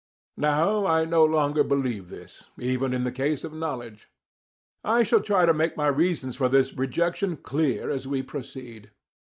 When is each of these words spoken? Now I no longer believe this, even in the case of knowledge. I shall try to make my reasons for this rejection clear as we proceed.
Now 0.39 0.87
I 0.87 1.05
no 1.05 1.23
longer 1.23 1.63
believe 1.63 2.09
this, 2.09 2.45
even 2.57 2.91
in 2.91 3.03
the 3.03 3.11
case 3.11 3.43
of 3.43 3.53
knowledge. 3.53 4.09
I 4.83 5.03
shall 5.03 5.21
try 5.21 5.45
to 5.45 5.53
make 5.53 5.77
my 5.77 5.89
reasons 5.89 6.35
for 6.35 6.49
this 6.49 6.73
rejection 6.73 7.37
clear 7.37 7.91
as 7.91 8.07
we 8.07 8.23
proceed. 8.23 8.89